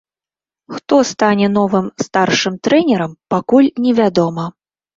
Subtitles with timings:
[0.75, 4.51] Хто стане новым старшым трэнерам, пакуль невядома.